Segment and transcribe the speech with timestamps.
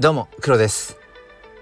[0.00, 0.96] どうも、黒です。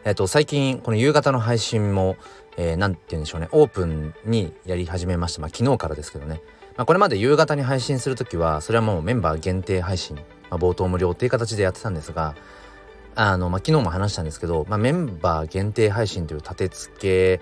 [0.04, 2.16] えっ、と、最近、この夕方の配信も、
[2.56, 5.40] えー、て言うんでしょうね、オープンにやり始めました。
[5.40, 6.40] まあ、昨日からですけどね。
[6.76, 12.36] まあ、これまで夕方に配信する時は、それはもうメンバー限定配信、まあ、冒頭無料っていう形でやってたんですが、
[13.16, 17.40] あの、まあ、昨日も話したんですけど、まあ、メンバー限定配信という立て付け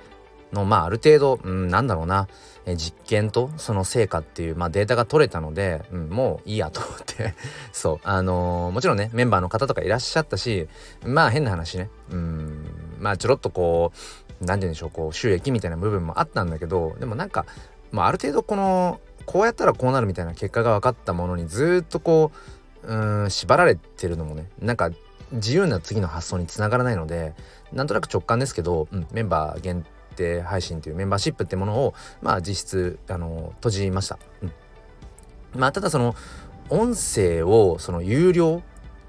[0.57, 2.29] の、まあ、ある程度、うん、なんだろうな、
[2.67, 7.35] え実験とその成果っていう、まあ、データが取れたので、うん、もういいやと思って。
[7.73, 8.01] そう。
[8.03, 10.69] あのー、もちろんねメンバーの方とかいらっしゃったし
[11.05, 11.91] まあ変な話ね。
[12.11, 12.67] うん
[12.99, 13.93] まあちょろっとこ
[14.41, 17.47] う何て言うんでしょうこう収益みたいな部分もあったんだけどでもなんか、
[17.93, 22.33] まあ、ある程度このこうやったらこうなるみたいな結果が分かったものにずっとこ
[22.85, 24.91] ううん縛られてるのもねなんか
[25.33, 27.35] 自由な次の発想につながらないので
[27.73, 29.85] なんとなく直感ですけど、うん、メンバー限
[30.17, 34.19] 定配信というメンバーシップってものをまあ実質あの閉じました。
[34.43, 34.53] うん、
[35.55, 36.15] まあただその
[36.71, 38.63] 音声をその有料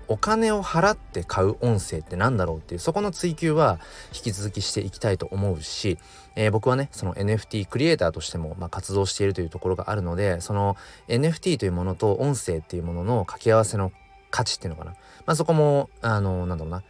[0.08, 3.80] お金を払って買う音声って何だろうっていうそこの追求は
[4.14, 5.98] 引き続きしていきたいと思うし、
[6.36, 10.78] えー、僕はねその NFT クリエイターとしても、まあ、活動しているというところがあるのでその
[11.08, 13.92] NFT というものと音声っていうものの掛け合わせの
[14.32, 14.92] 価値っていうのかな、
[15.26, 16.84] まあ、そこもあのなんだろうな。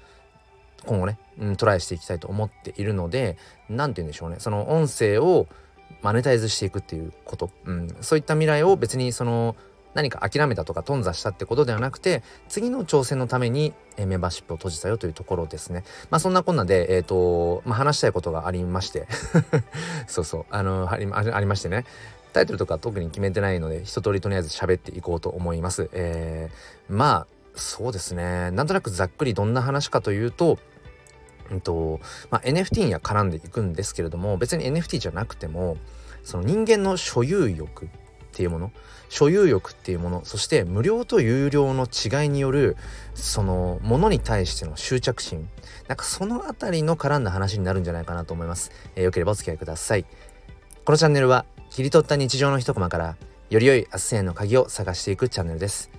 [0.88, 3.38] 今後ね、うん、トライしていきたいと思っているので
[3.70, 4.38] 何て言うんでしょうね。
[4.40, 5.48] その音声を
[6.02, 9.56] マネタイズしていくっていうこと、うん、そういった未来を別にその
[9.94, 15.84] 何か諦めたとか頓挫したってことではなくて次の挑戦のためにメンバーシップを閉じたよというところですね。
[16.12, 19.08] まあそんなこんなでえっ、ー、と、まあ、話したいことがありまして。
[20.06, 20.46] そうそう。
[20.52, 21.86] あのありありましてね。
[22.32, 25.90] タイトルとか特に決めてないので一通りとりあえず喋っていこうと思います。
[25.94, 28.52] えー、まあそうですね。
[28.52, 30.60] なんとなくざっくりどんな話かというと
[31.52, 35.78] うんとまあ、NFT には絡んでいくんですけれども別に NFT じゃなくても
[36.23, 37.90] その人間の所有欲っ
[38.34, 38.72] ていうもの
[39.09, 42.75] 所有欲っていうものそして無料と有料の違いによる
[43.16, 45.50] そのものに対しての執着心
[45.88, 50.06] なんかその辺りの絡んだ話になるんじゃないかなと思います、えー、よければお付き合いください。
[50.88, 53.18] このチャンネルは切り取った日常の一コマから
[53.50, 55.90] より良い明日への鍵を探していくチャンネルです。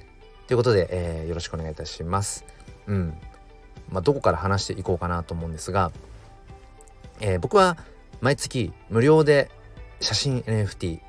[0.46, 2.46] ということで、えー、よろしくお願いいたします。
[2.86, 3.14] うん。
[3.90, 5.92] まあ、どこから話していこうかなと思うんですが、
[7.20, 7.76] えー、僕は
[8.20, 9.50] 毎月無料で
[10.00, 11.00] 写真 NFT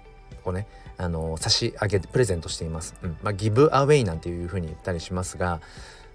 [0.45, 0.67] をね
[0.97, 2.95] あの差し上げてプレゼントしています。
[3.01, 5.61] うんまあ、ギブアウェイなんていうふうに言ったりしますが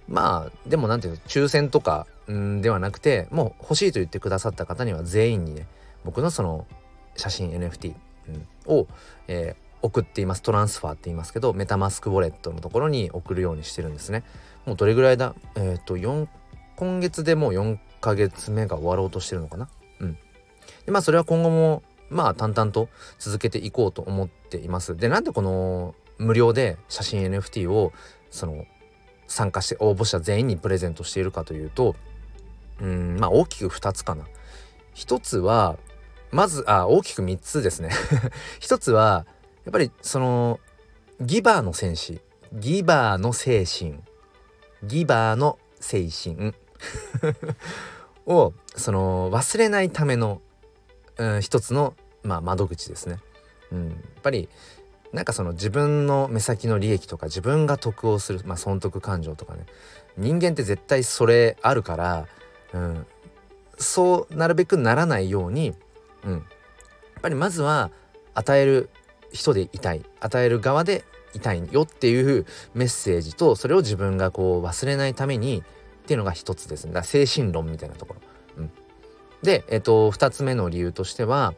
[0.09, 5.67] まあでも何ていうの抽選とかんではなくてもう欲しいと言ってくださった方には全員にね
[6.05, 6.67] 僕のその
[7.17, 7.95] 写真 NFT、
[8.29, 8.87] うん、を、
[9.29, 14.23] えー、送っていますトランスファーって言いますけどメタマスクウォレットのところに送るようにしてるんですね。
[14.67, 15.35] もうどれぐらいだ？
[15.57, 15.97] えっ、ー、と
[16.77, 19.69] 今月でもう4ヶ月目が終わろうとしてるのかな？
[20.01, 20.19] うん。
[20.85, 24.97] でまあそれは今後もまあ淡々と続けていこうと思っています。
[24.97, 27.93] でなんでこの無料で写真 NFT を
[28.31, 28.65] その
[29.27, 31.97] 参加して応募者全員にプレゼントしているかというと
[32.81, 34.27] うんまあ大きく2つかな。
[34.95, 35.77] 1つは
[36.31, 37.91] まずあ大きく3つですね。
[38.61, 39.27] 1つは
[39.65, 40.61] やっぱりその
[41.21, 42.21] ギバーの戦士。
[42.53, 43.99] ギバーの精神。
[44.83, 46.55] ギバーの精神。
[48.27, 50.41] をその忘れないための、
[51.17, 53.19] うん、一つの、まあ、窓口ですね。
[53.71, 54.49] うん、やっぱり
[55.13, 59.67] なんかその自分の目先の利益とか自分が得をする、まあ、損得感情とかね。
[60.17, 62.27] 人間って絶対それあるから、
[62.73, 63.07] うん、
[63.79, 65.75] そうなるべくならないように、
[66.25, 66.43] うん、やっ
[67.21, 67.91] ぱりまずは
[68.35, 68.91] 与える
[69.33, 70.05] 人でいたい。
[70.21, 75.63] 与える側でいたいよっていうメッセージとそれを自分がこう忘れないために
[76.05, 78.21] っていうのが一つですね精神論みたいなところ。
[78.59, 78.71] うん、
[79.43, 81.55] で、えっと、2つ目の理由としては、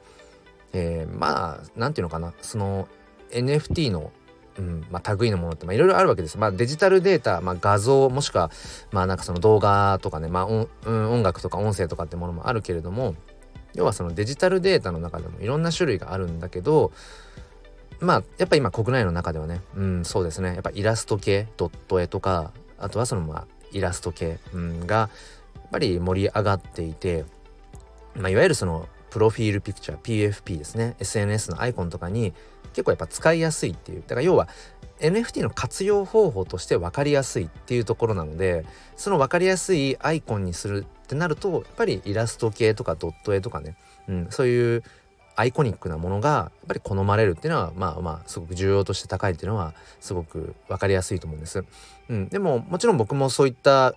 [0.72, 2.88] えー、まあ何て言うのかなその
[3.30, 4.12] NFT の
[4.58, 6.38] うんまあ、類のものっていろいろあるわけです。
[6.38, 8.50] まあ、デジタルデータ、まあ、画像もしくは、
[8.90, 13.16] まあ、なんかその動画とかね、まあ音、音楽とか音声とかってものもあるけれども
[13.76, 16.92] 要はそのデジタルデータの中でもいろんな種類があるんだけど
[18.00, 27.24] まあやっぱ今国内の中ではねうんそうですねやっぱイラスト系ドット絵とかあとはそのまあイラスト系、うん、がやっぱり盛り上がっていて、
[28.14, 30.94] まあ、いわゆるそのプロフィールピクチャー PFP ですね。
[30.98, 32.34] SNS のアイコンとかに
[32.72, 34.02] 結構やっぱ使いやすいっていう。
[34.02, 34.48] だから要は
[35.00, 38.64] NFT の活用方法として分かりやすいっていうところなので
[38.96, 43.76] その分かりやすいアイコンにするってなるとやっぱりイラスト系とかドット絵とかね、
[44.08, 44.82] うん、そういう
[45.36, 51.64] アイコニックなものがやっぱり好まれるっていうのはまあまあすごく重要として高いっていうのはすごく分かりやすいと思うんです。
[52.08, 53.94] うん、でももちろん僕もそういった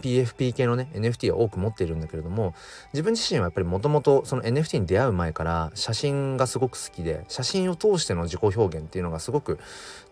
[0.00, 2.54] PFP 系のね NFT は多く持っているんだけれども
[2.92, 9.58] 自分自身はやっぱりもともとその NFT に出会う前から写真がすごく好きで写真を通しての自己表現っていうのがすごく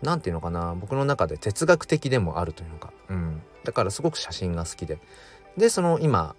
[0.02, 4.98] 何て言うのかな僕の中で哲学的でもあるというのか、うん、だからすごく写真が好きで。
[5.56, 6.36] でその今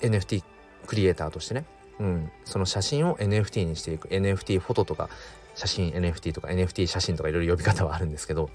[0.00, 0.44] NFT
[0.86, 1.64] クリエイターとしてね、
[2.00, 4.08] うん、その写真を NFT にしていく。
[4.08, 5.08] NFT フォトとか
[5.54, 8.50] 写真 NFT とか NFT 写真とかいろいろ呼び方はあるんですけど、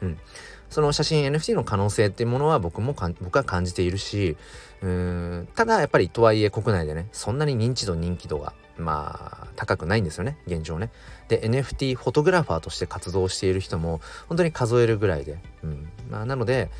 [0.00, 0.18] うん、
[0.70, 4.36] その写真 NFT の可能性っていうものは僕も僕は感じているし
[4.82, 5.48] うん。
[5.54, 10.90] ただやっぱりとはいえ国内でねそんなに認知度人気度がまあ高くないんですよね現状ね。
[11.28, 15.88] で NFT フォトグラファーとして活動している人も本当に数えるぐらいで、うん。
[16.10, 16.70] まあ、なので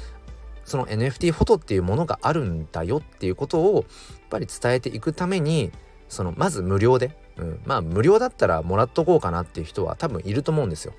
[0.65, 3.85] その NFT フォトっていうものがあるんだよっていうことをやっ
[4.31, 5.71] ぱり伝えていくために
[6.09, 10.93] そのまず無料で、うん、まあ無料だったらもらっとこうかなっていう人は多分いると思うんですよ。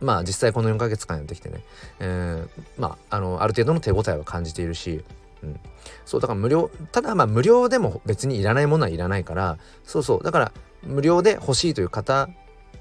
[0.00, 1.62] まあ実際この4ヶ月間やってきてね、
[1.98, 2.48] えー、
[2.78, 5.04] まああのある程度の手応えは感じているし、
[5.42, 5.60] うん、
[6.04, 10.22] そうだから無料ただまあ無料でも別にいらないものはいらないからそうそう。
[10.22, 10.52] だから
[10.82, 12.28] 無料で欲しいという方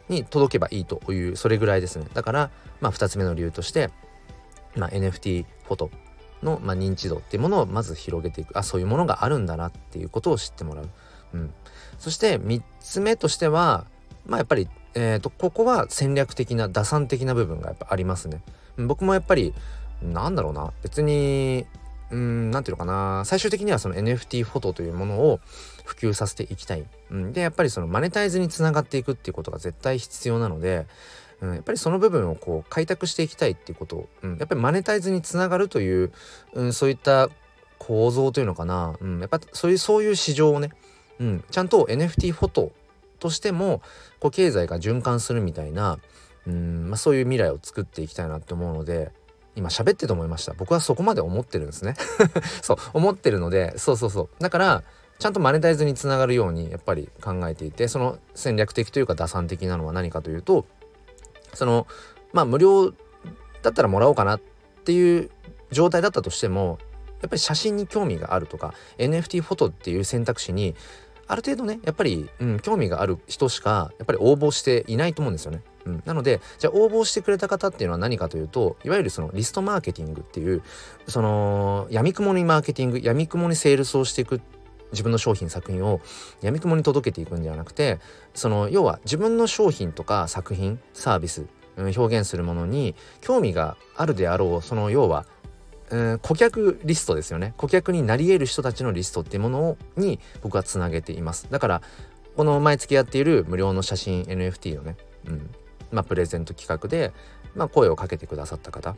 [0.08, 2.06] に届けばいいというそれぐらいですね。
[2.14, 2.52] だから
[2.82, 3.90] まあ2つ目の理由として、
[4.75, 5.92] まあ、NFT フォト。
[6.44, 8.57] の、まあ、認知度っていうものをまず広げていく。
[8.57, 10.89] あそういうものがあるんだなっていうことを知ってもらう、
[11.33, 11.53] うん、
[11.97, 13.86] そして3つ目としては
[14.25, 18.41] まあやっぱり、えーと、ここは戦略的な打算的な部分がやっぱありますね。
[18.77, 19.53] 僕もやっぱり
[20.01, 20.71] なんだろうな。
[20.81, 21.65] 別に
[22.12, 23.24] うん何ていうのかな。
[23.25, 25.39] 最終的にはその NFT フォトというものを
[25.86, 30.88] 普及させていきたい、うん、でやっぱりそのマネタイズにつながっていくっていうことが絶対必要なので、
[31.41, 36.12] うん、やっぱりその部分をこう開拓していきたいっていうことうん、やっぱりマネタイズにつながるという、
[36.53, 37.30] うん、そういった
[37.77, 40.71] 構造というのかな、うん、やっぱそういうそういう市場をね、
[41.19, 42.71] うん、ちゃんと NFT フォト
[43.19, 43.81] としても
[44.19, 46.00] こう経済が循環するみたいな、
[46.45, 49.12] うんまあ、そういう未来を作っていきたいなって思うので
[49.56, 50.53] 今喋ってと思いました。
[50.53, 51.95] 僕はそこまで思ってるんですね。
[52.62, 54.30] そう思ってるのでそうそうそう。
[54.39, 54.83] だから
[55.18, 60.65] ちゃんとマネタイズにつながるようにやっぱり考えていてその戦略的というか打算的なのは何かというと
[61.54, 61.88] その
[62.34, 62.92] まあ無料
[63.62, 64.42] だったらもらおうかなっ
[64.86, 65.30] ていう
[65.72, 66.80] 状態だったとしても
[67.22, 70.75] やっぱり写真に興味があるとか NFT フォトっていう選択肢に
[71.28, 75.62] ある程度ねやっぱり、うん、興味がある人しかやっぱり応募していないと思うんですよね。
[75.86, 80.63] うん、なのでじゃあ応募してくれた方っていうのは何かというといわゆるそのリストマーケティングっていう
[81.07, 84.42] その闇雲にマーケティング闇雲にセールスをしていくっ
[84.91, 86.01] 自分の商品作品を
[86.41, 88.00] 闇雲に届けていくんではなくて
[88.33, 91.45] その要は自分の商品とか作品サービス、
[91.77, 95.25] 表現するものに興味があるであろうその要は
[95.91, 97.56] うん、顧客リストですよね。
[97.57, 101.47] 顧客になり得る人たちのリストっていうものに僕はつなげています。
[101.50, 101.81] だから
[102.36, 105.50] この毎月やっている無料の写真 NFT のね、うん
[105.91, 107.12] まあ、プレゼント企画で、
[107.56, 108.95] まあ、声をかけてくださった方っ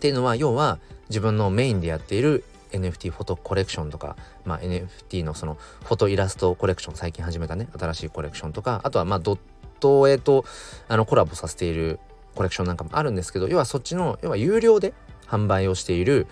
[0.00, 0.78] ていうのは要は
[1.08, 7.68] 自分のメインでやっている NFT フォトコレクションとか、まあ、NFT のそのフォトイラストコレクション最近始めたね。
[7.78, 9.38] 新しいコレクションとかあとはまあドッ
[9.80, 10.44] ト絵と
[10.88, 12.00] あのコラボさせている
[12.34, 14.92] コレクションなんかもあるんですけど要はそっちの要は有料で
[15.26, 16.26] 販売をしている、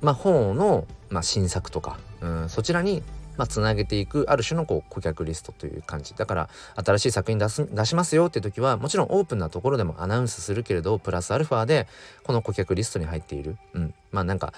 [0.00, 3.02] まあ、本の、まあ、新作とか、うん、そちらに
[3.36, 6.14] まあ、つなげていくある種のこう顧客リストという感じ。
[6.14, 11.86] だから新しい作品出す出しますよって時はもちろんオープンなところでもアナウンスするけれどプラスアルファで
[12.24, 14.52] この顧客リストに入っている、うん、まあなんか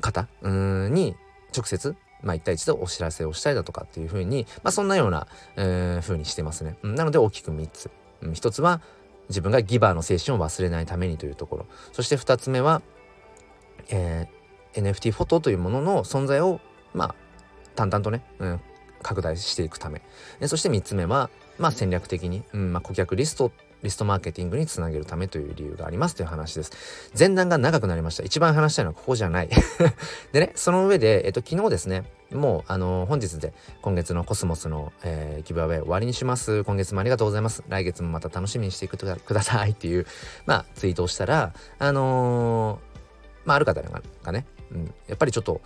[0.00, 1.16] 方に
[1.54, 5.26] 直接まあ、1対1でお知らせをしたりだとかっていう風に、まあ、そんなような、
[5.56, 6.76] えー、風にしてますね。
[6.82, 7.90] なので大きく3つ。
[8.22, 8.80] うん、1つは
[9.28, 11.66] 自分がギバーの精神を忘れないためにというところ。
[11.92, 12.82] そして2つ目は、
[13.88, 16.60] えー、NFT フォトというものの存在を、
[16.92, 17.14] まあ、
[17.74, 18.60] 淡々とね、うん、
[19.02, 20.02] 拡大していくため。
[20.46, 23.50] そして3つ目は、まあ、戦略的に、うんまあ、顧客リスト
[23.82, 26.72] リストマーケティングにつなげるためという理由がありますという話です。
[27.18, 28.22] 前段が長くなりました。
[28.22, 29.48] 一番話したいのはここじゃない。
[30.32, 36.64] でね、その上で、えっと、昨日ですね、もう、あの、本日で今月のコスモスの、えー、ギブアウェイ終わりにします。
[36.64, 37.64] 今月もありがとうございます。
[37.68, 40.06] 来月もまた楽しみにしていくくださいっていう、
[40.46, 45.60] まあ、ツイートをしたら、あのー、まあ、ある方がね、うん、やっぱりちょっと、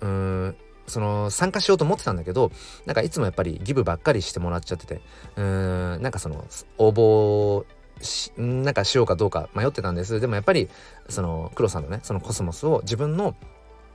[0.00, 2.50] うーん、その参加しようと思ってたんだけど
[2.84, 5.00] なんかいつもやっぱりギブばっかりしてもらっちゃってて
[5.36, 6.44] うーんなんかその
[6.78, 7.64] 応募
[8.02, 10.20] しなんかしようかどうか迷ってたんです。
[10.20, 10.68] でもやっぱり
[11.08, 13.34] その黒さんのねそのコスモスを自分の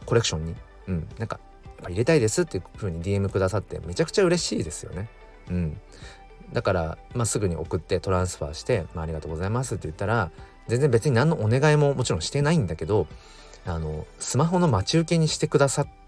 [0.06, 0.56] コレクションに
[0.88, 1.40] うんなんか
[1.84, 5.10] 入れたいですっていう風に DM くださってめちゃくちゃ嬉しいですよね。
[5.50, 5.80] うん。
[6.54, 10.32] だから、まあ、すぐに送ってトランスファーして「まあ、ありがとうございます」って言ったら
[10.68, 13.08] 全然別に何のお願いももちろんしてないんだけど
[13.66, 16.01] あのスマホの待ち受けにしてくださって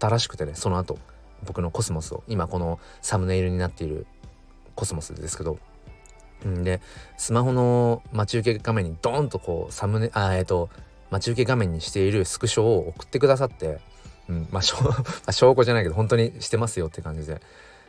[0.00, 0.98] たらしくてねその後
[1.44, 4.06] 僕のコスモスを今このサムネイルになっている
[4.74, 5.58] コスモスですけど
[6.48, 6.80] んで
[7.16, 10.70] スマホの待ち受け画面にドーンとこうサムネあえっ、ー、と
[11.10, 13.78] 待ち受け画面にしているスクショを送ってくださって、
[14.28, 14.62] うん まあ、
[15.32, 17.40] 証拠じゃないけど本当にしてますよって感じで。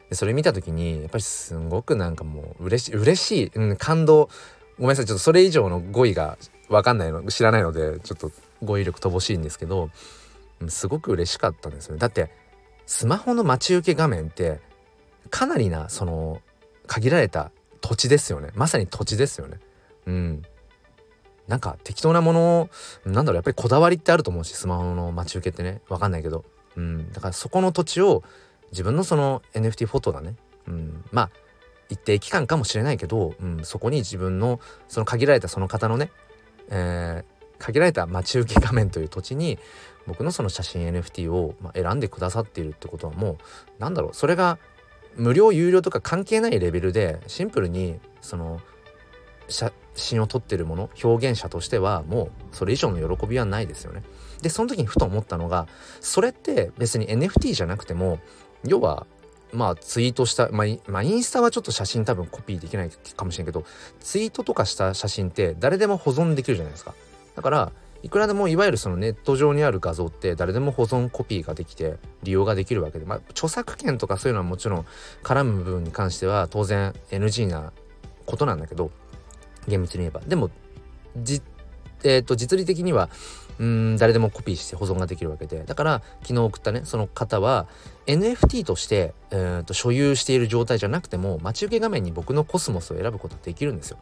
[0.10, 4.30] でそれ見た時にやっぱりすごくなんかもう嬉しい嬉しい、うん、感動。
[4.78, 6.38] ごめんなさいちょっとそれ以上の語彙が
[6.68, 8.32] 分かんないの知らないのでちょっと
[8.64, 9.90] 語彙力乏しいんですけど
[10.70, 11.98] すごく嬉しかったんですね。
[11.98, 12.32] だって
[12.86, 14.60] スマホの待ち受け画面って
[15.30, 16.42] かなりなその
[16.88, 18.50] 限られた土地ですよね。
[18.54, 19.60] まさに土地ですよね。
[20.06, 20.42] うん。
[21.48, 22.70] なんか適当なもの
[23.06, 25.82] なんだろうやっぱりこだわりってあると思うしスマホの待ち受けってね。
[25.90, 26.46] わかんないけど。
[26.76, 27.12] うん。
[27.12, 28.24] だからそこの土地を
[28.72, 30.36] 自分のその NFT フォトだね。
[30.68, 31.04] うん。
[31.12, 31.30] まあ
[31.92, 36.10] 一定期間かもしれないけど、うん、そこに自分のその限られたその方のね、
[36.70, 37.24] えー、
[37.58, 39.60] 限られた待ち受け画面という土地に
[40.08, 43.38] 僕のその写真 NFT を選んでくださっているってことはもう
[43.80, 44.58] なんだろうそれが
[45.16, 48.62] 無料有料とか関係ないレベルでシンプルにその
[49.48, 54.04] 写真を撮ってるもの表現者としてはもうそれ以上の喜びはないですよね。
[54.42, 55.68] でその時にふと思ったのが
[56.00, 58.20] それって別に NFT じゃなくても
[58.66, 59.06] 要は
[59.54, 63.66] まあツイートした、まあ、まあ、インスタはちょっと写真多分コピーできないかもしれんけど
[64.00, 66.96] ツイートとかした写真って誰でも保存できるじゃないですか。
[67.36, 67.72] だから
[68.04, 74.86] いくらでもいわゆるそのネット上にある画像って誰でも保存コピーができて利用ができるわけで、まあ、著作権とかそういうのはもちろん
[75.24, 77.72] 絡む部分に関しては当然 NG な
[78.26, 78.92] ことなんだけど
[79.68, 80.50] 厳密に言えばでも
[81.18, 81.42] じ、
[82.04, 83.10] えーと、実利的には
[83.60, 87.68] うん誰でもコピーして保存ができるわけでだから昨日送ったねその方は
[88.08, 93.98] NFT として、えーと、所有している状態じゃなくても待ち受け画面に僕のコスモスを選ぶことができるんですよ。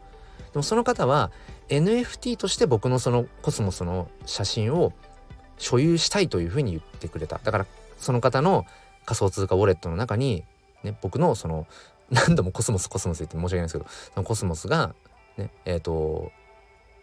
[0.52, 1.30] でもその方は
[1.68, 4.92] NFT として僕のそのコスモスの写真を
[5.58, 7.40] 所有したいというふうに言ってくれた。
[7.42, 7.66] だから
[7.98, 8.66] その方の
[9.04, 10.44] 仮想通貨ウォレットの中に、
[10.82, 11.66] ね、僕のその
[12.10, 14.94] 何度もコスモスコスモス言って申し訳ないんですけどそのコスモスが
[15.36, 16.32] ねえっ、ー、と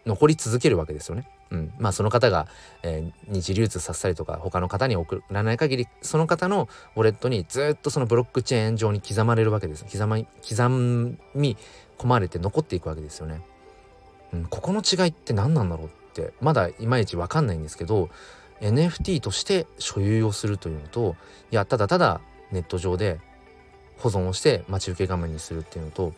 [0.08, 1.28] 残り続けるわけですよね。
[1.50, 2.48] うん、まあその方が、
[2.82, 10.26] えー、日流通させたりとか他の方に送らない限りその方のウォレットにずっとそのブロックチェーン上に刻まれるわけです刻ま刻
[11.34, 11.56] み
[11.98, 13.42] 込まれて残っていくわけですよね。
[14.32, 18.08] うん、ここの違いって何なんだろうってまだいまいち分かんないんですけど
[18.60, 21.16] NFT として所有をするというのと
[21.50, 23.20] いやただただネット上で
[23.98, 26.12] 保存をして待ち受け画面にするっていうのと、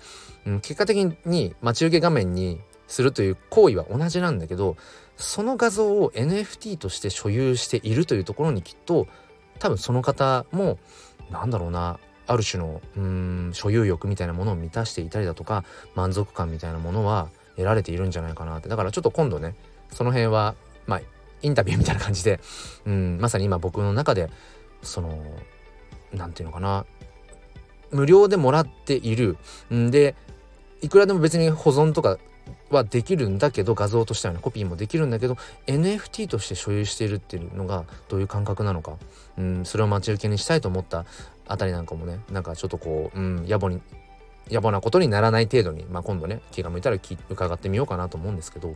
[0.47, 4.77] うん、結果的に待ち受け画面にするという行為は同じなんだけど
[5.17, 9.07] その画像を NFT として所有しているというところにきっと
[9.61, 10.79] 多分その方も
[11.31, 18.69] なんだろうなある種のうん所有欲みたいなものを満たしていたりだとか満足感みたいなものは得られているんじゃないかなって。
[18.69, 19.55] だからちょっと今度ね
[19.91, 20.57] その辺は
[20.87, 21.01] まあ
[21.43, 22.41] インタビューみたいな感じで
[22.87, 24.31] うんまさに今僕の中で
[24.83, 25.23] その
[26.13, 26.87] 何て言うのかな
[27.93, 29.37] 無料でもらっている。
[29.73, 30.17] んで
[30.83, 32.19] いくらでも別に保存とか
[32.71, 35.37] はできるんだけど画像としてはねコピーもできるんだけど
[35.67, 38.97] NFT として所有しているっていうのがどういう感覚なのか、
[39.39, 41.05] うん、それを待ち受けにしたいと思った
[41.47, 43.81] あたりなんかもねなんかちょっとこう、うん、野暮に
[44.51, 46.99] 野暮なことにならない程度に、まあ、今度ね気が向いたら
[47.29, 48.75] 伺ってみようかなと思うんですけど。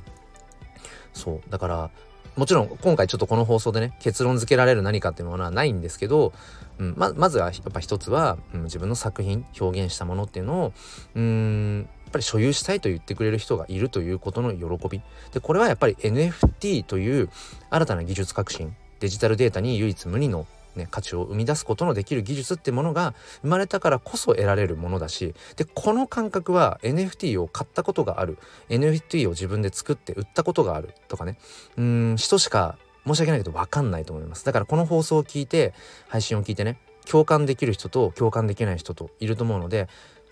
[1.15, 1.91] そうだから
[2.37, 6.33] もちろん今回ちょっとこの放送でね結論付けられる何かっていうものはないんですけど、
[6.79, 10.73] うん、ままずはやっぱ一つは、うん、自分の作品表現したものっていうのを
[11.15, 15.03] うんぱり所有したいと言ってくれる人がいるということの喜び。
[15.33, 17.29] でこれはやっぱり NFT という
[17.71, 18.75] 新たな技術革新。
[19.01, 25.35] デジタルデータに唯一無二のね、価値を生み出すことのできる技術ってものが生まれたからこそ得られるものだし。
[25.57, 28.39] でこの感覚は NFT を買ったことがある。
[28.69, 31.39] NFT を自分で作って売ったことがあるとかね。
[31.77, 34.45] うん人しか申し訳ないけど分かんないと思います。
[34.45, 35.75] だからこの放送を聞いて
[36.09, 39.89] 配信を聞いてね共感できる人と共感できない人といると思うので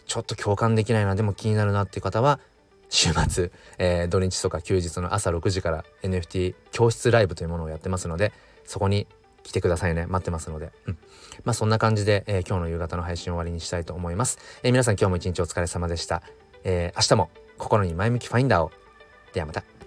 [0.06, 2.40] ちょっと共感できないなでも気になるなっていう方は
[2.88, 8.32] 週末、えー、土日とか休日の朝6時から NFT 教室ライブというものをやってますので
[8.64, 9.06] そこに
[9.42, 10.06] 来てくださいね。
[10.06, 10.72] 待ってますので。
[10.86, 10.98] うん。
[11.44, 14.38] まあそんな感じで、えー、今日の夕方の配信を終わりにしたいと思います。
[14.62, 16.22] えー、皆さん今日も一日お疲れ様でした。
[16.64, 18.70] え、明日も心に前向きファインダーを。
[19.32, 19.81] ではまた。